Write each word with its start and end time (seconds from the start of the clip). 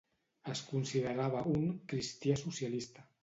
Es 0.53 0.61
considerava 0.69 1.43
un 1.53 1.69
"cristià 1.93 2.39
socialista". 2.45 3.07